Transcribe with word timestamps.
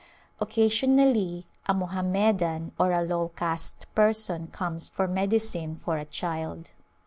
Occasionally 0.39 1.45
a 1.67 1.75
Mohammedan 1.75 2.71
or 2.79 2.91
a 2.91 3.03
low 3.03 3.27
caste 3.35 3.85
person 3.93 4.47
comes 4.47 4.89
for 4.89 5.07
medicine 5.07 5.75
for 5.85 5.99
a 5.99 6.05
child. 6.05 6.71